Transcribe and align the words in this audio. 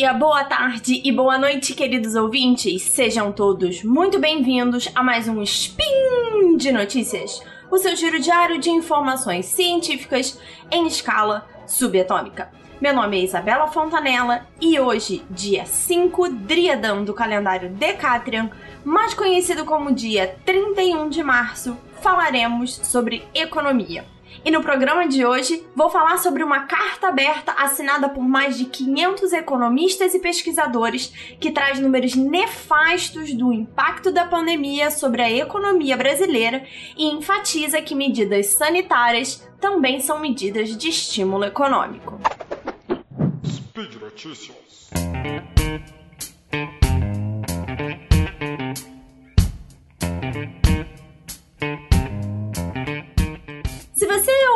dia, 0.00 0.14
boa 0.14 0.42
tarde 0.44 1.02
e 1.04 1.12
boa 1.12 1.36
noite, 1.36 1.74
queridos 1.74 2.14
ouvintes. 2.14 2.84
Sejam 2.84 3.30
todos 3.30 3.84
muito 3.84 4.18
bem-vindos 4.18 4.88
a 4.94 5.02
mais 5.02 5.28
um 5.28 5.42
Spin 5.42 6.56
de 6.56 6.72
Notícias, 6.72 7.42
o 7.70 7.76
seu 7.76 7.94
giro 7.94 8.18
diário 8.18 8.58
de 8.58 8.70
informações 8.70 9.44
científicas 9.44 10.40
em 10.70 10.86
escala 10.86 11.46
subatômica. 11.66 12.50
Meu 12.80 12.94
nome 12.94 13.20
é 13.20 13.24
Isabela 13.24 13.68
Fontanella 13.68 14.46
e 14.58 14.80
hoje, 14.80 15.22
dia 15.28 15.66
5 15.66 16.30
Driadão 16.30 17.04
do 17.04 17.12
calendário 17.12 17.68
Decatrian, 17.68 18.48
mais 18.82 19.12
conhecido 19.12 19.66
como 19.66 19.92
dia 19.92 20.34
31 20.46 21.10
de 21.10 21.22
março, 21.22 21.76
falaremos 22.00 22.74
sobre 22.84 23.22
economia. 23.34 24.06
E 24.44 24.50
no 24.50 24.62
programa 24.62 25.06
de 25.06 25.24
hoje 25.24 25.64
vou 25.74 25.90
falar 25.90 26.18
sobre 26.18 26.42
uma 26.42 26.60
carta 26.60 27.08
aberta 27.08 27.52
assinada 27.52 28.08
por 28.08 28.22
mais 28.22 28.56
de 28.56 28.64
500 28.64 29.32
economistas 29.32 30.14
e 30.14 30.18
pesquisadores 30.18 31.12
que 31.38 31.50
traz 31.50 31.78
números 31.78 32.14
nefastos 32.14 33.34
do 33.34 33.52
impacto 33.52 34.10
da 34.10 34.24
pandemia 34.24 34.90
sobre 34.90 35.22
a 35.22 35.30
economia 35.30 35.96
brasileira 35.96 36.64
e 36.96 37.06
enfatiza 37.06 37.82
que 37.82 37.94
medidas 37.94 38.46
sanitárias 38.46 39.46
também 39.60 40.00
são 40.00 40.18
medidas 40.18 40.76
de 40.76 40.88
estímulo 40.88 41.44
econômico. 41.44 42.18
Speed 43.44 43.94
Notícias. 44.00 44.90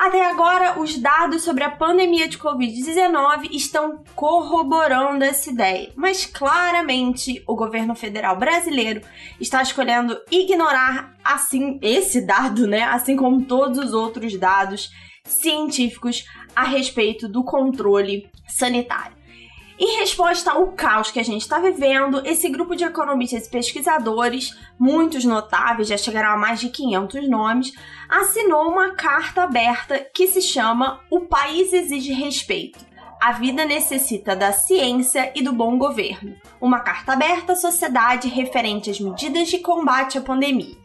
Até 0.02 0.26
agora, 0.26 0.80
os 0.80 0.98
dados 0.98 1.44
sobre 1.44 1.64
a 1.64 1.70
pandemia 1.70 2.28
de 2.28 2.40
Covid-19 2.40 3.50
estão 3.52 4.04
corroborando 4.16 5.24
essa 5.24 5.52
ideia, 5.52 5.92
mas 5.96 6.26
claramente 6.26 7.44
o 7.46 7.56
governo 7.56 7.94
federal 7.94 8.36
brasileiro 8.36 9.02
está 9.40 9.62
escolhendo 9.62 10.20
ignorar 10.32 11.16
assim 11.24 11.78
esse 11.84 12.26
dado, 12.26 12.66
né? 12.66 12.82
Assim 12.82 13.16
como 13.16 13.44
todos 13.44 13.78
os 13.78 13.94
outros 13.94 14.36
dados 14.40 14.90
científicos 15.26 16.26
a 16.56 16.64
respeito 16.64 17.28
do 17.28 17.44
controle 17.44 18.30
sanitário. 18.48 19.22
Em 19.84 20.00
resposta 20.00 20.52
ao 20.52 20.74
caos 20.74 21.10
que 21.10 21.20
a 21.20 21.24
gente 21.24 21.42
está 21.42 21.58
vivendo, 21.58 22.22
esse 22.24 22.48
grupo 22.50 22.76
de 22.76 22.84
economistas 22.84 23.48
e 23.48 23.50
pesquisadores, 23.50 24.56
muitos 24.80 25.26
notáveis, 25.26 25.88
já 25.88 25.98
chegaram 25.98 26.30
a 26.30 26.38
mais 26.38 26.60
de 26.60 26.70
500 26.70 27.28
nomes, 27.28 27.74
assinou 28.08 28.70
uma 28.70 28.92
carta 28.92 29.42
aberta 29.42 29.98
que 30.14 30.28
se 30.28 30.40
chama 30.40 31.00
O 31.10 31.22
País 31.22 31.74
Exige 31.74 32.14
Respeito. 32.14 32.86
A 33.20 33.32
vida 33.32 33.66
necessita 33.66 34.36
da 34.36 34.52
ciência 34.52 35.32
e 35.36 35.42
do 35.42 35.52
bom 35.52 35.78
governo. 35.80 36.36
Uma 36.60 36.80
carta 36.82 37.14
aberta 37.14 37.54
à 37.54 37.56
sociedade 37.56 38.28
referente 38.28 38.92
às 38.92 39.00
medidas 39.00 39.48
de 39.48 39.60
combate 39.60 40.18
à 40.18 40.22
pandemia. 40.22 40.76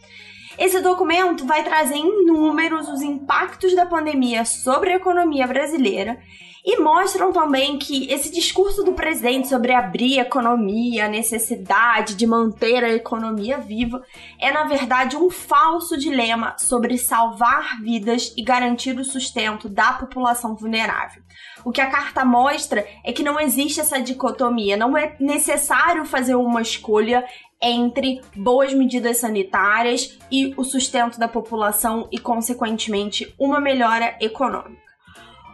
Esse 0.59 0.81
documento 0.81 1.45
vai 1.45 1.63
trazer 1.63 1.97
em 1.97 2.25
números 2.25 2.89
os 2.89 3.03
impactos 3.03 3.75
da 3.75 3.85
pandemia 3.85 4.45
sobre 4.45 4.93
a 4.93 4.97
economia 4.97 5.47
brasileira 5.47 6.19
e 6.67 6.81
mostram 6.81 7.33
também 7.33 7.79
que 7.79 8.11
esse 8.13 8.29
discurso 8.29 8.83
do 8.83 8.93
presidente 8.93 9.47
sobre 9.47 9.73
abrir 9.73 10.19
a 10.19 10.23
economia, 10.23 11.05
a 11.05 11.09
necessidade 11.09 12.17
de 12.17 12.27
manter 12.27 12.83
a 12.83 12.93
economia 12.93 13.59
viva, 13.59 14.03
é 14.41 14.51
na 14.51 14.65
verdade 14.65 15.17
um 15.17 15.31
falso 15.31 15.97
dilema 15.97 16.57
sobre 16.59 16.99
salvar 16.99 17.81
vidas 17.81 18.35
e 18.37 18.43
garantir 18.43 18.99
o 18.99 19.05
sustento 19.05 19.69
da 19.69 19.93
população 19.93 20.57
vulnerável. 20.57 21.23
O 21.65 21.71
que 21.71 21.81
a 21.81 21.91
carta 21.91 22.25
mostra 22.25 22.85
é 23.05 23.13
que 23.13 23.23
não 23.23 23.39
existe 23.39 23.79
essa 23.79 24.01
dicotomia, 24.01 24.77
não 24.77 24.99
é 24.99 25.15
necessário 25.21 26.05
fazer 26.05 26.35
uma 26.35 26.63
escolha 26.63 27.25
entre 27.69 28.21
boas 28.35 28.73
medidas 28.73 29.19
sanitárias 29.19 30.19
e 30.31 30.55
o 30.57 30.65
sustento 30.65 31.19
da 31.19 31.29
população 31.29 32.09
e, 32.13 32.19
consequentemente, 32.19 33.35
uma 33.39 33.61
melhora 33.61 34.17
econômica. 34.21 34.87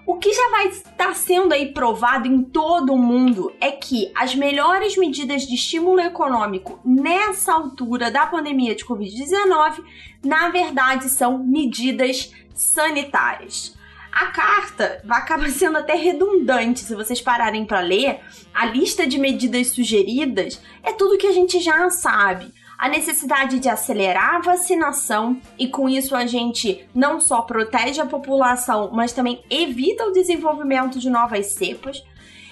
O 0.05 0.17
que 0.17 0.33
já 0.33 0.51
vai 0.51 0.67
estar 0.67 1.15
sendo 1.15 1.55
aí 1.55 1.73
provado 1.73 2.27
em 2.27 2.43
todo 2.43 2.93
o 2.93 2.99
mundo 2.99 3.53
é 3.61 3.71
que 3.71 4.11
as 4.17 4.35
melhores 4.35 4.97
medidas 4.97 5.47
de 5.47 5.55
estímulo 5.55 6.01
econômico 6.01 6.81
nessa 6.85 7.53
altura 7.53 8.11
da 8.11 8.27
pandemia 8.27 8.75
de 8.75 8.85
Covid-19, 8.85 9.85
na 10.25 10.49
verdade, 10.49 11.09
são 11.09 11.39
medidas 11.39 12.33
sanitárias. 12.53 13.77
A 14.13 14.27
carta 14.27 15.01
vai 15.05 15.19
acabar 15.19 15.49
sendo 15.51 15.79
até 15.79 15.95
redundante 15.95 16.81
se 16.81 16.95
vocês 16.95 17.21
pararem 17.21 17.65
para 17.65 17.81
ler. 17.81 18.21
A 18.53 18.67
lista 18.67 19.07
de 19.07 19.19
medidas 19.19 19.69
sugeridas 19.69 20.61
é 20.83 20.93
tudo 20.93 21.17
que 21.17 21.27
a 21.27 21.33
gente 21.33 21.59
já 21.61 21.89
sabe 21.89 22.53
a 22.83 22.89
necessidade 22.89 23.61
de 23.61 23.69
acelerar 23.69 24.35
a 24.35 24.41
vacinação 24.41 25.41
e 25.57 25.69
com 25.69 25.89
isso 25.89 26.17
a 26.17 26.27
gente 26.27 26.85
não 26.93 27.21
só 27.21 27.43
protege 27.43 28.01
a 28.01 28.07
população, 28.07 28.91
mas 28.93 29.13
também 29.13 29.41
evita 29.49 30.05
o 30.05 30.11
desenvolvimento 30.11 30.99
de 30.99 31.09
novas 31.09 31.47
cepas. 31.47 32.05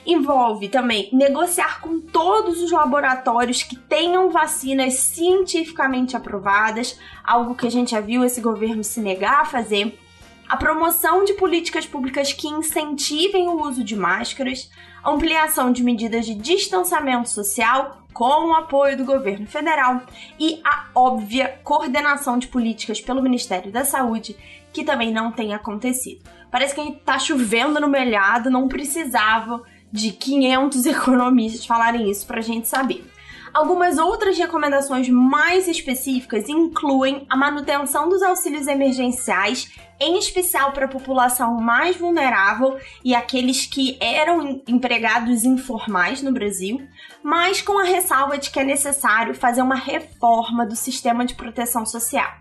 Envolve 0.06 0.68
também 0.68 1.10
negociar 1.12 1.80
com 1.80 1.98
todos 2.00 2.62
os 2.62 2.70
laboratórios 2.70 3.64
que 3.64 3.74
tenham 3.74 4.30
vacinas 4.30 4.94
cientificamente 4.94 6.16
aprovadas, 6.16 6.96
algo 7.24 7.56
que 7.56 7.66
a 7.66 7.70
gente 7.70 7.90
já 7.90 8.00
viu 8.00 8.24
esse 8.24 8.40
governo 8.40 8.84
se 8.84 9.00
negar 9.00 9.40
a 9.40 9.44
fazer 9.44 9.98
a 10.50 10.56
promoção 10.56 11.22
de 11.22 11.34
políticas 11.34 11.86
públicas 11.86 12.32
que 12.32 12.48
incentivem 12.48 13.46
o 13.46 13.62
uso 13.62 13.84
de 13.84 13.94
máscaras, 13.94 14.68
ampliação 15.04 15.70
de 15.70 15.80
medidas 15.80 16.26
de 16.26 16.34
distanciamento 16.34 17.28
social 17.28 18.04
com 18.12 18.48
o 18.48 18.54
apoio 18.54 18.96
do 18.96 19.04
governo 19.04 19.46
federal 19.46 20.02
e 20.40 20.60
a 20.64 20.88
óbvia 20.92 21.60
coordenação 21.62 22.36
de 22.36 22.48
políticas 22.48 23.00
pelo 23.00 23.22
Ministério 23.22 23.70
da 23.70 23.84
Saúde, 23.84 24.36
que 24.72 24.82
também 24.82 25.12
não 25.12 25.30
tem 25.30 25.54
acontecido. 25.54 26.28
Parece 26.50 26.74
que 26.74 26.80
a 26.80 26.84
gente 26.84 26.98
tá 26.98 27.16
chovendo 27.16 27.80
no 27.80 27.86
melhado, 27.86 28.50
não 28.50 28.66
precisava 28.66 29.62
de 29.92 30.10
500 30.10 30.84
economistas 30.86 31.64
falarem 31.64 32.10
isso 32.10 32.26
para 32.26 32.40
a 32.40 32.42
gente 32.42 32.66
saber. 32.66 33.08
Algumas 33.52 33.98
outras 33.98 34.38
recomendações 34.38 35.08
mais 35.08 35.66
específicas 35.66 36.48
incluem 36.48 37.26
a 37.28 37.36
manutenção 37.36 38.08
dos 38.08 38.22
auxílios 38.22 38.68
emergenciais, 38.68 39.68
em 39.98 40.16
especial 40.18 40.72
para 40.72 40.84
a 40.84 40.88
população 40.88 41.60
mais 41.60 41.96
vulnerável 41.96 42.78
e 43.04 43.12
aqueles 43.12 43.66
que 43.66 43.98
eram 44.00 44.62
empregados 44.68 45.44
informais 45.44 46.22
no 46.22 46.32
Brasil, 46.32 46.80
mas 47.24 47.60
com 47.60 47.76
a 47.78 47.84
ressalva 47.84 48.38
de 48.38 48.50
que 48.50 48.60
é 48.60 48.64
necessário 48.64 49.34
fazer 49.34 49.62
uma 49.62 49.74
reforma 49.74 50.64
do 50.64 50.76
sistema 50.76 51.26
de 51.26 51.34
proteção 51.34 51.84
social. 51.84 52.32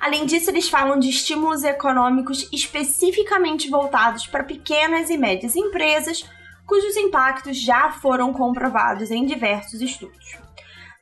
Além 0.00 0.24
disso, 0.24 0.50
eles 0.50 0.68
falam 0.68 1.00
de 1.00 1.08
estímulos 1.08 1.64
econômicos 1.64 2.48
especificamente 2.52 3.68
voltados 3.68 4.26
para 4.26 4.44
pequenas 4.44 5.10
e 5.10 5.18
médias 5.18 5.56
empresas, 5.56 6.24
cujos 6.64 6.96
impactos 6.96 7.60
já 7.60 7.90
foram 7.90 8.32
comprovados 8.32 9.10
em 9.10 9.26
diversos 9.26 9.80
estudos. 9.80 10.43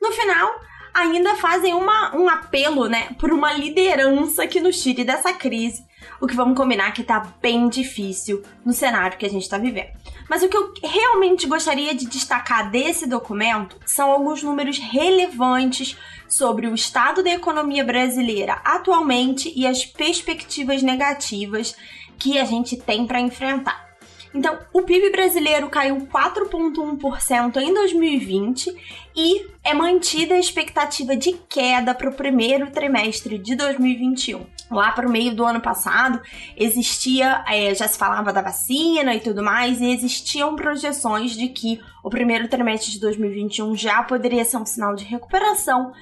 No 0.02 0.10
final, 0.10 0.60
ainda 0.92 1.36
fazem 1.36 1.72
uma, 1.74 2.12
um 2.16 2.28
apelo, 2.28 2.88
né, 2.88 3.10
por 3.20 3.30
uma 3.32 3.52
liderança 3.52 4.48
que 4.48 4.60
nos 4.60 4.82
tire 4.82 5.04
dessa 5.04 5.32
crise. 5.32 5.86
O 6.20 6.26
que 6.26 6.34
vamos 6.34 6.56
combinar 6.56 6.92
que 6.92 7.04
tá 7.04 7.20
bem 7.40 7.68
difícil 7.68 8.42
no 8.64 8.72
cenário 8.72 9.16
que 9.16 9.24
a 9.24 9.30
gente 9.30 9.44
está 9.44 9.58
vivendo. 9.58 9.92
Mas 10.28 10.42
o 10.42 10.48
que 10.48 10.56
eu 10.56 10.74
realmente 10.82 11.46
gostaria 11.46 11.94
de 11.94 12.06
destacar 12.06 12.68
desse 12.68 13.06
documento 13.06 13.76
são 13.86 14.10
alguns 14.10 14.42
números 14.42 14.76
relevantes 14.76 15.96
sobre 16.28 16.66
o 16.66 16.74
estado 16.74 17.22
da 17.22 17.30
economia 17.30 17.84
brasileira 17.84 18.54
atualmente 18.64 19.52
e 19.54 19.68
as 19.68 19.84
perspectivas 19.84 20.82
negativas 20.82 21.76
que 22.18 22.38
a 22.38 22.44
gente 22.44 22.76
tem 22.76 23.06
para 23.06 23.20
enfrentar. 23.20 23.92
Então, 24.34 24.58
o 24.72 24.82
PIB 24.82 25.10
brasileiro 25.10 25.68
caiu 25.68 26.06
4,1% 26.06 27.56
em 27.58 27.74
2020 27.74 28.74
e 29.14 29.46
é 29.64 29.74
mantida 29.74 30.34
a 30.34 30.38
expectativa 30.38 31.16
de 31.16 31.32
queda 31.48 31.94
para 31.94 32.08
o 32.08 32.14
primeiro 32.14 32.70
trimestre 32.70 33.38
de 33.38 33.54
2021. 33.54 34.44
Lá 34.70 34.90
para 34.92 35.06
o 35.06 35.10
meio 35.10 35.34
do 35.34 35.44
ano 35.44 35.60
passado, 35.60 36.20
existia, 36.56 37.44
é, 37.46 37.74
já 37.74 37.86
se 37.86 37.98
falava 37.98 38.32
da 38.32 38.40
vacina 38.40 39.14
e 39.14 39.20
tudo 39.20 39.42
mais, 39.42 39.80
e 39.80 39.92
existiam 39.92 40.56
projeções 40.56 41.32
de 41.32 41.48
que 41.48 41.80
o 42.02 42.10
primeiro 42.10 42.48
trimestre 42.48 42.90
de 42.92 43.00
2021 43.00 43.76
já 43.76 44.02
poderia 44.02 44.44
ser 44.44 44.56
um 44.56 44.66
sinal 44.66 44.94
de 44.94 45.04
recuperação. 45.04 45.92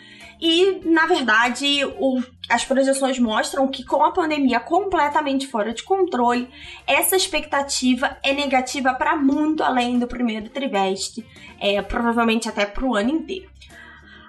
E, 0.41 0.81
na 0.87 1.05
verdade, 1.05 1.85
o, 1.99 2.23
as 2.49 2.65
projeções 2.65 3.19
mostram 3.19 3.69
que, 3.69 3.85
com 3.85 4.03
a 4.03 4.11
pandemia 4.11 4.59
completamente 4.59 5.47
fora 5.47 5.75
de 5.75 5.83
controle, 5.83 6.49
essa 6.87 7.15
expectativa 7.15 8.17
é 8.23 8.33
negativa 8.33 8.95
para 8.95 9.17
muito 9.17 9.63
além 9.63 9.99
do 9.99 10.07
primeiro 10.07 10.49
trimestre, 10.49 11.27
é, 11.61 11.83
provavelmente 11.83 12.49
até 12.49 12.65
para 12.65 12.87
o 12.87 12.97
ano 13.01 13.11
inteiro. 13.11 13.51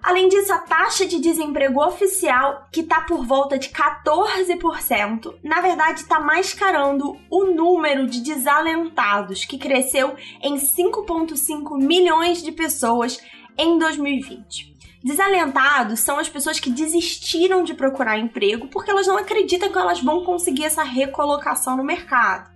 Além 0.03 0.27
disso, 0.29 0.51
a 0.51 0.57
taxa 0.57 1.05
de 1.05 1.19
desemprego 1.19 1.79
oficial, 1.79 2.67
que 2.71 2.81
está 2.81 3.01
por 3.01 3.23
volta 3.23 3.59
de 3.59 3.69
14%, 3.69 5.35
na 5.43 5.61
verdade 5.61 5.99
está 5.99 6.19
mascarando 6.19 7.19
o 7.29 7.45
número 7.45 8.07
de 8.07 8.21
desalentados, 8.21 9.45
que 9.45 9.59
cresceu 9.59 10.15
em 10.41 10.55
5,5 10.55 11.77
milhões 11.77 12.41
de 12.41 12.51
pessoas 12.51 13.19
em 13.55 13.77
2020. 13.77 14.71
Desalentados 15.03 15.99
são 15.99 16.17
as 16.17 16.29
pessoas 16.29 16.59
que 16.59 16.69
desistiram 16.69 17.63
de 17.63 17.73
procurar 17.73 18.19
emprego 18.19 18.67
porque 18.67 18.89
elas 18.89 19.07
não 19.07 19.17
acreditam 19.17 19.71
que 19.71 19.77
elas 19.77 20.01
vão 20.01 20.23
conseguir 20.23 20.65
essa 20.65 20.83
recolocação 20.83 21.77
no 21.77 21.83
mercado. 21.83 22.50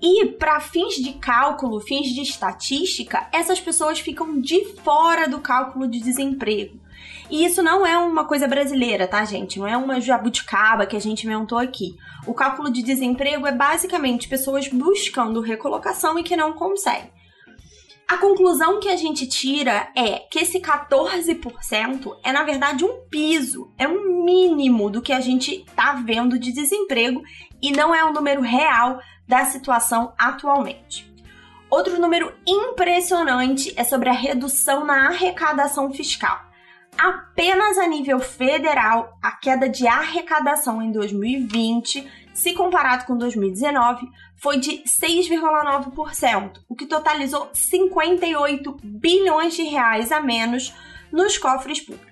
E 0.00 0.26
para 0.26 0.60
fins 0.60 0.94
de 0.94 1.14
cálculo, 1.14 1.80
fins 1.80 2.08
de 2.08 2.22
estatística, 2.22 3.28
essas 3.32 3.60
pessoas 3.60 3.98
ficam 3.98 4.40
de 4.40 4.64
fora 4.82 5.28
do 5.28 5.40
cálculo 5.40 5.88
de 5.88 6.00
desemprego. 6.00 6.78
E 7.30 7.44
isso 7.44 7.62
não 7.62 7.86
é 7.86 7.98
uma 7.98 8.24
coisa 8.24 8.48
brasileira, 8.48 9.06
tá, 9.06 9.24
gente? 9.24 9.58
Não 9.58 9.66
é 9.66 9.76
uma 9.76 10.00
jabuticaba 10.00 10.86
que 10.86 10.96
a 10.96 11.00
gente 11.00 11.24
inventou 11.24 11.58
aqui. 11.58 11.94
O 12.26 12.32
cálculo 12.32 12.70
de 12.70 12.82
desemprego 12.82 13.46
é 13.46 13.52
basicamente 13.52 14.28
pessoas 14.28 14.68
buscando 14.68 15.40
recolocação 15.40 16.18
e 16.18 16.22
que 16.22 16.36
não 16.36 16.52
conseguem. 16.52 17.12
A 18.08 18.16
conclusão 18.16 18.80
que 18.80 18.88
a 18.88 18.96
gente 18.96 19.26
tira 19.26 19.90
é 19.94 20.20
que 20.30 20.38
esse 20.38 20.58
14% 20.58 22.16
é, 22.24 22.32
na 22.32 22.42
verdade, 22.42 22.82
um 22.82 23.02
piso, 23.10 23.70
é 23.76 23.86
um 23.86 24.24
mínimo 24.24 24.88
do 24.88 25.02
que 25.02 25.12
a 25.12 25.20
gente 25.20 25.66
tá 25.76 25.92
vendo 25.92 26.38
de 26.38 26.50
desemprego 26.50 27.22
e 27.60 27.70
não 27.70 27.94
é 27.94 28.02
um 28.02 28.12
número 28.14 28.40
real 28.40 28.98
da 29.28 29.44
situação 29.44 30.12
atualmente. 30.18 31.08
Outro 31.70 32.00
número 32.00 32.34
impressionante 32.46 33.74
é 33.76 33.84
sobre 33.84 34.08
a 34.08 34.12
redução 34.12 34.86
na 34.86 35.08
arrecadação 35.08 35.92
fiscal. 35.92 36.48
Apenas 36.96 37.76
a 37.78 37.86
nível 37.86 38.18
federal, 38.18 39.16
a 39.22 39.32
queda 39.32 39.68
de 39.68 39.86
arrecadação 39.86 40.82
em 40.82 40.90
2020, 40.90 42.10
se 42.32 42.54
comparado 42.54 43.04
com 43.04 43.16
2019, 43.16 44.08
foi 44.36 44.58
de 44.58 44.82
6,9%, 44.84 46.60
o 46.68 46.74
que 46.74 46.86
totalizou 46.86 47.50
58 47.52 48.76
bilhões 48.82 49.54
de 49.54 49.62
reais 49.62 50.10
a 50.10 50.20
menos 50.20 50.74
nos 51.12 51.36
cofres 51.36 51.80
públicos. 51.80 52.07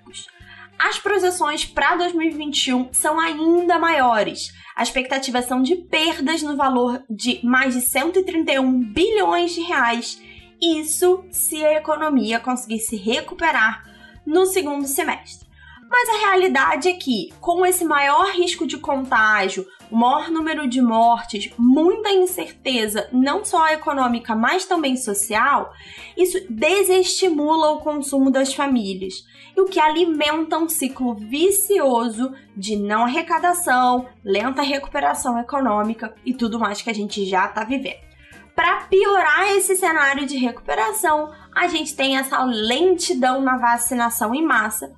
As 0.79 0.99
projeções 0.99 1.65
para 1.65 1.95
2021 1.95 2.93
são 2.93 3.19
ainda 3.19 3.79
maiores. 3.79 4.53
A 4.75 4.83
expectativa 4.83 5.41
são 5.41 5.63
de 5.63 5.75
perdas 5.75 6.43
no 6.43 6.55
valor 6.55 7.03
de 7.09 7.43
mais 7.43 7.73
de 7.73 7.81
131 7.81 8.93
bilhões 8.93 9.53
de 9.53 9.61
reais. 9.61 10.21
Isso 10.61 11.25
se 11.31 11.65
a 11.65 11.73
economia 11.73 12.39
conseguir 12.39 12.79
se 12.79 12.95
recuperar 12.95 13.83
no 14.25 14.45
segundo 14.45 14.85
semestre. 14.87 15.47
Mas 15.89 16.09
a 16.09 16.27
realidade 16.27 16.89
é 16.89 16.93
que, 16.93 17.33
com 17.39 17.65
esse 17.65 17.83
maior 17.85 18.31
risco 18.31 18.67
de 18.67 18.77
contágio, 18.77 19.65
o 19.91 19.97
maior 19.97 20.29
número 20.29 20.67
de 20.67 20.81
mortes, 20.81 21.51
muita 21.57 22.09
incerteza, 22.11 23.07
não 23.11 23.43
só 23.43 23.67
econômica, 23.69 24.35
mas 24.35 24.65
também 24.65 24.95
social, 24.95 25.73
isso 26.15 26.39
desestimula 26.49 27.71
o 27.71 27.79
consumo 27.79 28.29
das 28.29 28.53
famílias, 28.53 29.25
e 29.55 29.61
o 29.61 29.65
que 29.65 29.79
alimenta 29.79 30.57
um 30.57 30.69
ciclo 30.69 31.15
vicioso 31.15 32.33
de 32.55 32.75
não 32.75 33.03
arrecadação, 33.03 34.07
lenta 34.23 34.61
recuperação 34.61 35.39
econômica 35.39 36.13
e 36.25 36.33
tudo 36.33 36.59
mais 36.59 36.81
que 36.81 36.89
a 36.89 36.93
gente 36.93 37.25
já 37.25 37.45
está 37.45 37.63
vivendo. 37.63 38.07
Para 38.55 38.81
piorar 38.85 39.51
esse 39.55 39.75
cenário 39.75 40.25
de 40.25 40.35
recuperação, 40.35 41.31
a 41.55 41.67
gente 41.67 41.95
tem 41.95 42.17
essa 42.17 42.43
lentidão 42.43 43.41
na 43.41 43.57
vacinação 43.57 44.33
em 44.33 44.43
massa, 44.43 44.91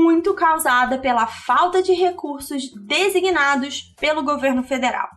muito 0.00 0.34
causada 0.34 0.98
pela 0.98 1.26
falta 1.26 1.82
de 1.82 1.92
recursos 1.92 2.70
designados 2.74 3.94
pelo 4.00 4.22
governo 4.22 4.62
federal. 4.62 5.08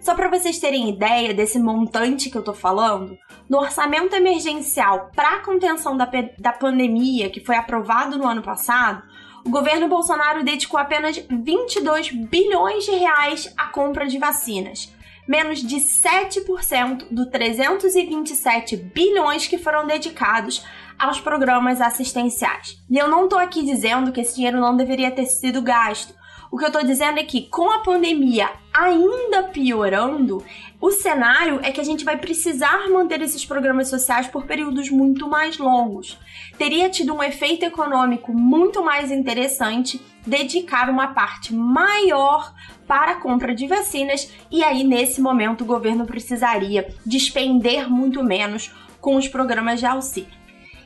Só 0.00 0.14
para 0.14 0.28
vocês 0.28 0.58
terem 0.58 0.90
ideia 0.90 1.32
desse 1.32 1.58
montante 1.58 2.28
que 2.28 2.36
eu 2.36 2.42
tô 2.42 2.52
falando, 2.52 3.16
no 3.48 3.58
orçamento 3.58 4.14
emergencial 4.14 5.10
para 5.16 5.40
contenção 5.40 5.96
da, 5.96 6.06
da 6.38 6.52
pandemia, 6.52 7.30
que 7.30 7.40
foi 7.40 7.56
aprovado 7.56 8.18
no 8.18 8.26
ano 8.26 8.42
passado, 8.42 9.02
o 9.46 9.50
governo 9.50 9.88
Bolsonaro 9.88 10.44
dedicou 10.44 10.78
apenas 10.78 11.16
22 11.16 12.10
bilhões 12.10 12.84
de 12.84 12.92
reais 12.92 13.52
à 13.56 13.66
compra 13.66 14.06
de 14.06 14.18
vacinas, 14.18 14.92
menos 15.26 15.62
de 15.62 15.76
7% 15.76 17.06
do 17.10 17.30
327 17.30 18.76
bilhões 18.76 19.46
que 19.46 19.58
foram 19.58 19.86
dedicados 19.86 20.64
aos 20.98 21.20
programas 21.20 21.80
assistenciais. 21.80 22.78
E 22.88 22.98
eu 22.98 23.08
não 23.08 23.24
estou 23.24 23.38
aqui 23.38 23.64
dizendo 23.64 24.12
que 24.12 24.20
esse 24.20 24.36
dinheiro 24.36 24.60
não 24.60 24.76
deveria 24.76 25.10
ter 25.10 25.26
sido 25.26 25.62
gasto. 25.62 26.14
O 26.50 26.58
que 26.58 26.64
eu 26.64 26.68
estou 26.68 26.84
dizendo 26.84 27.18
é 27.18 27.24
que, 27.24 27.42
com 27.42 27.70
a 27.70 27.80
pandemia 27.80 28.50
ainda 28.72 29.44
piorando, 29.44 30.44
o 30.80 30.90
cenário 30.90 31.60
é 31.62 31.72
que 31.72 31.80
a 31.80 31.84
gente 31.84 32.04
vai 32.04 32.16
precisar 32.16 32.88
manter 32.90 33.20
esses 33.22 33.44
programas 33.44 33.88
sociais 33.88 34.26
por 34.26 34.44
períodos 34.44 34.90
muito 34.90 35.28
mais 35.28 35.58
longos. 35.58 36.18
Teria 36.58 36.90
tido 36.90 37.14
um 37.14 37.22
efeito 37.22 37.64
econômico 37.64 38.32
muito 38.32 38.84
mais 38.84 39.10
interessante 39.10 40.00
dedicar 40.26 40.90
uma 40.90 41.08
parte 41.08 41.54
maior 41.54 42.52
para 42.86 43.12
a 43.12 43.20
compra 43.20 43.54
de 43.54 43.66
vacinas, 43.66 44.30
e 44.50 44.62
aí, 44.62 44.84
nesse 44.84 45.20
momento, 45.20 45.62
o 45.62 45.66
governo 45.66 46.06
precisaria 46.06 46.94
despender 47.04 47.90
muito 47.90 48.22
menos 48.22 48.70
com 49.00 49.16
os 49.16 49.28
programas 49.28 49.80
de 49.80 49.86
auxílio. 49.86 50.43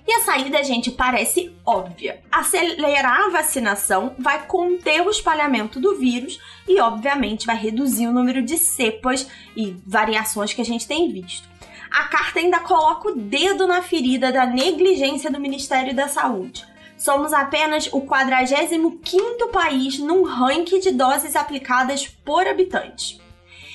E 0.09 0.13
a 0.15 0.21
saída, 0.21 0.65
gente, 0.65 0.91
parece 0.91 1.55
óbvia. 1.67 2.23
Acelerar 2.33 3.27
a 3.27 3.29
vacinação 3.29 4.15
vai 4.19 4.47
conter 4.47 5.07
o 5.07 5.11
espalhamento 5.11 5.79
do 5.79 5.97
vírus 5.97 6.41
e, 6.67 6.81
obviamente, 6.81 7.45
vai 7.45 7.57
reduzir 7.57 8.07
o 8.07 8.13
número 8.13 8.41
de 8.41 8.57
cepas 8.57 9.29
e 9.55 9.77
variações 9.87 10.55
que 10.55 10.63
a 10.63 10.65
gente 10.65 10.89
tem 10.89 11.13
visto. 11.13 11.47
A 11.91 12.05
carta 12.05 12.39
ainda 12.39 12.59
coloca 12.61 13.11
o 13.11 13.17
dedo 13.17 13.67
na 13.67 13.83
ferida 13.83 14.33
da 14.33 14.47
negligência 14.47 15.31
do 15.31 15.39
Ministério 15.39 15.95
da 15.95 16.09
Saúde. 16.09 16.65
Somos 16.97 17.35
apenas 17.35 17.87
o 17.93 18.01
45º 18.01 19.51
país 19.53 19.99
num 19.99 20.23
ranking 20.23 20.81
de 20.81 20.91
doses 20.91 21.37
aplicadas 21.37 22.09
por 22.09 22.47
habitante. 22.47 23.21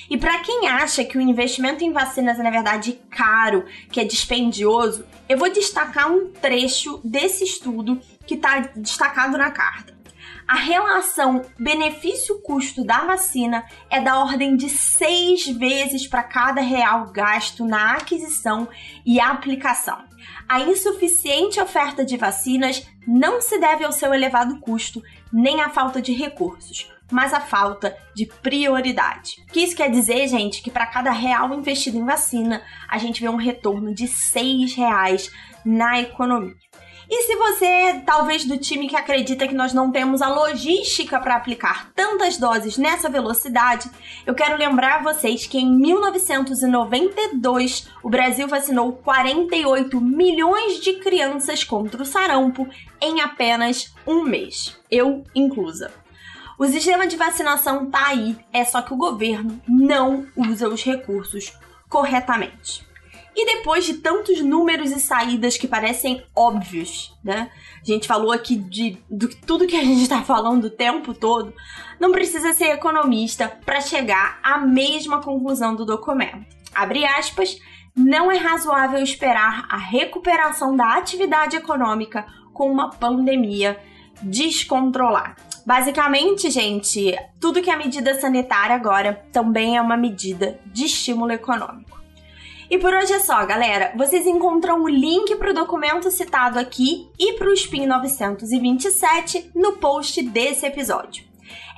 E 0.08 0.18
para 0.18 0.40
quem 0.40 0.68
acha 0.68 1.04
que 1.04 1.16
o 1.16 1.20
investimento 1.20 1.82
em 1.82 1.92
vacinas 1.92 2.38
é 2.38 2.42
na 2.42 2.50
verdade 2.50 3.00
caro, 3.10 3.64
que 3.90 4.00
é 4.00 4.04
dispendioso, 4.04 5.04
eu 5.28 5.38
vou 5.38 5.50
destacar 5.50 6.10
um 6.10 6.30
trecho 6.30 7.00
desse 7.02 7.44
estudo 7.44 8.00
que 8.26 8.34
está 8.34 8.60
destacado 8.76 9.38
na 9.38 9.50
carta. 9.50 9.94
A 10.46 10.56
relação 10.56 11.42
benefício-custo 11.58 12.84
da 12.84 13.06
vacina 13.06 13.64
é 13.88 13.98
da 13.98 14.18
ordem 14.18 14.56
de 14.56 14.68
seis 14.68 15.46
vezes 15.46 16.06
para 16.06 16.22
cada 16.22 16.60
real 16.60 17.06
gasto 17.06 17.64
na 17.64 17.94
aquisição 17.94 18.68
e 19.06 19.18
aplicação. 19.18 20.04
A 20.46 20.60
insuficiente 20.60 21.58
oferta 21.58 22.04
de 22.04 22.18
vacinas 22.18 22.86
não 23.06 23.40
se 23.40 23.58
deve 23.58 23.84
ao 23.84 23.92
seu 23.92 24.12
elevado 24.12 24.60
custo, 24.60 25.02
nem 25.32 25.62
à 25.62 25.70
falta 25.70 26.02
de 26.02 26.12
recursos 26.12 26.93
mas 27.14 27.32
a 27.32 27.40
falta 27.40 27.96
de 28.12 28.26
prioridade. 28.26 29.40
O 29.48 29.52
que 29.52 29.60
isso 29.60 29.76
quer 29.76 29.88
dizer, 29.88 30.26
gente? 30.26 30.60
Que 30.60 30.70
para 30.70 30.84
cada 30.84 31.12
real 31.12 31.54
investido 31.54 31.96
em 31.96 32.04
vacina, 32.04 32.60
a 32.88 32.98
gente 32.98 33.20
vê 33.20 33.28
um 33.28 33.36
retorno 33.36 33.94
de 33.94 34.08
seis 34.08 34.74
reais 34.74 35.30
na 35.64 36.00
economia. 36.00 36.56
E 37.08 37.22
se 37.22 37.36
você 37.36 37.66
é 37.66 38.00
talvez 38.00 38.44
do 38.44 38.58
time 38.58 38.88
que 38.88 38.96
acredita 38.96 39.46
que 39.46 39.54
nós 39.54 39.72
não 39.72 39.92
temos 39.92 40.20
a 40.22 40.28
logística 40.28 41.20
para 41.20 41.36
aplicar 41.36 41.92
tantas 41.94 42.36
doses 42.36 42.76
nessa 42.76 43.08
velocidade, 43.08 43.88
eu 44.26 44.34
quero 44.34 44.58
lembrar 44.58 45.04
vocês 45.04 45.46
que 45.46 45.58
em 45.58 45.70
1992 45.70 47.88
o 48.02 48.10
Brasil 48.10 48.48
vacinou 48.48 48.94
48 48.94 50.00
milhões 50.00 50.80
de 50.80 50.94
crianças 50.94 51.62
contra 51.62 52.02
o 52.02 52.06
sarampo 52.06 52.68
em 53.00 53.20
apenas 53.20 53.94
um 54.04 54.24
mês, 54.24 54.76
eu 54.90 55.22
inclusa. 55.32 56.02
O 56.64 56.66
sistema 56.66 57.06
de 57.06 57.14
vacinação 57.14 57.90
tá 57.90 58.06
aí, 58.06 58.38
é 58.50 58.64
só 58.64 58.80
que 58.80 58.94
o 58.94 58.96
governo 58.96 59.60
não 59.68 60.26
usa 60.34 60.66
os 60.66 60.82
recursos 60.82 61.52
corretamente. 61.90 62.82
E 63.36 63.44
depois 63.44 63.84
de 63.84 63.98
tantos 63.98 64.40
números 64.40 64.90
e 64.90 64.98
saídas 64.98 65.58
que 65.58 65.68
parecem 65.68 66.24
óbvios, 66.34 67.14
né? 67.22 67.50
A 67.82 67.84
gente 67.84 68.08
falou 68.08 68.32
aqui 68.32 68.56
de, 68.56 68.96
de 69.10 69.28
tudo 69.42 69.66
que 69.66 69.76
a 69.76 69.84
gente 69.84 70.04
está 70.04 70.22
falando 70.22 70.64
o 70.64 70.70
tempo 70.70 71.12
todo. 71.12 71.52
Não 72.00 72.12
precisa 72.12 72.54
ser 72.54 72.70
economista 72.70 73.46
para 73.66 73.82
chegar 73.82 74.40
à 74.42 74.56
mesma 74.56 75.20
conclusão 75.20 75.76
do 75.76 75.84
documento. 75.84 76.46
Abre 76.74 77.04
aspas. 77.04 77.60
Não 77.94 78.32
é 78.32 78.38
razoável 78.38 79.02
esperar 79.02 79.66
a 79.68 79.76
recuperação 79.76 80.74
da 80.74 80.96
atividade 80.96 81.56
econômica 81.56 82.24
com 82.54 82.72
uma 82.72 82.88
pandemia 82.88 83.78
descontrolada. 84.22 85.52
Basicamente, 85.66 86.50
gente, 86.50 87.16
tudo 87.40 87.62
que 87.62 87.70
é 87.70 87.76
medida 87.76 88.20
sanitária 88.20 88.76
agora 88.76 89.26
também 89.32 89.76
é 89.76 89.80
uma 89.80 89.96
medida 89.96 90.60
de 90.66 90.84
estímulo 90.84 91.32
econômico. 91.32 91.98
E 92.70 92.78
por 92.78 92.92
hoje 92.92 93.12
é 93.12 93.20
só, 93.20 93.44
galera. 93.46 93.92
Vocês 93.96 94.26
encontram 94.26 94.82
o 94.82 94.88
link 94.88 95.36
para 95.36 95.50
o 95.50 95.54
documento 95.54 96.10
citado 96.10 96.58
aqui 96.58 97.08
e 97.18 97.34
para 97.34 97.48
o 97.48 97.56
SPIN 97.56 97.86
927 97.86 99.50
no 99.54 99.74
post 99.74 100.22
desse 100.22 100.66
episódio. 100.66 101.24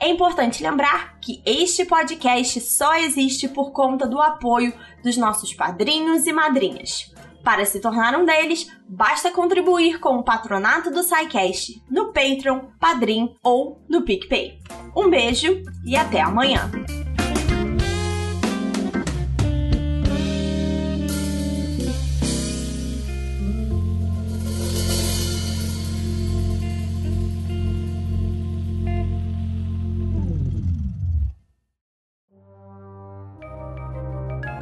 É 0.00 0.08
importante 0.08 0.62
lembrar 0.62 1.18
que 1.20 1.40
este 1.44 1.84
podcast 1.84 2.60
só 2.60 2.94
existe 2.96 3.48
por 3.48 3.72
conta 3.72 4.06
do 4.06 4.20
apoio 4.20 4.72
dos 5.02 5.16
nossos 5.16 5.54
padrinhos 5.54 6.26
e 6.26 6.32
madrinhas. 6.32 7.12
Para 7.46 7.64
se 7.64 7.78
tornar 7.78 8.18
um 8.18 8.24
deles, 8.24 8.68
basta 8.88 9.30
contribuir 9.30 10.00
com 10.00 10.16
o 10.16 10.24
patronato 10.24 10.90
do 10.90 11.00
SciCast 11.00 11.80
no 11.88 12.06
Patreon, 12.06 12.62
Padrim 12.80 13.36
ou 13.40 13.80
no 13.88 14.02
PicPay. 14.02 14.58
Um 14.96 15.08
beijo 15.08 15.62
e 15.84 15.94
até 15.94 16.20
amanhã! 16.20 16.68